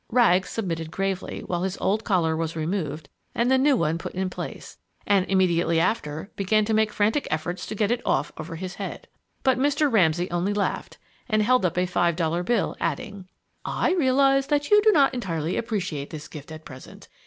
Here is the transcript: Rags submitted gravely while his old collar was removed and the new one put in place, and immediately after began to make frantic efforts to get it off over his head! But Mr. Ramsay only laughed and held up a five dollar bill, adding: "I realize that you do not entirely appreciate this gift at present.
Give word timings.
Rags 0.09 0.49
submitted 0.49 0.89
gravely 0.89 1.41
while 1.41 1.61
his 1.61 1.77
old 1.77 2.03
collar 2.03 2.35
was 2.35 2.55
removed 2.55 3.07
and 3.35 3.51
the 3.51 3.57
new 3.59 3.77
one 3.77 3.99
put 3.99 4.15
in 4.15 4.31
place, 4.31 4.79
and 5.05 5.27
immediately 5.27 5.79
after 5.79 6.31
began 6.35 6.65
to 6.65 6.73
make 6.73 6.91
frantic 6.91 7.27
efforts 7.29 7.67
to 7.67 7.75
get 7.75 7.91
it 7.91 8.01
off 8.03 8.31
over 8.35 8.55
his 8.55 8.73
head! 8.73 9.07
But 9.43 9.59
Mr. 9.59 9.91
Ramsay 9.93 10.31
only 10.31 10.55
laughed 10.55 10.97
and 11.29 11.43
held 11.43 11.67
up 11.67 11.77
a 11.77 11.85
five 11.85 12.15
dollar 12.15 12.41
bill, 12.41 12.75
adding: 12.79 13.27
"I 13.63 13.93
realize 13.93 14.47
that 14.47 14.71
you 14.71 14.81
do 14.81 14.89
not 14.91 15.13
entirely 15.13 15.55
appreciate 15.55 16.09
this 16.09 16.27
gift 16.27 16.51
at 16.51 16.65
present. 16.65 17.07